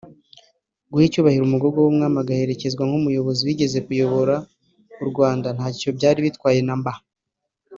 Guha 0.91 1.03
icyubahiro 1.07 1.43
umugogo 1.45 1.77
w’umwami 1.79 2.17
agaherekezwa 2.23 2.83
nk’umuyobozi 2.87 3.41
wigeze 3.47 3.77
kuyobora 3.87 4.35
u 5.03 5.05
Rwanda 5.09 5.47
ntacyo 5.57 5.89
byari 5.97 6.19
bitwaye 6.25 6.59
na 6.67 6.75
mba 6.79 6.91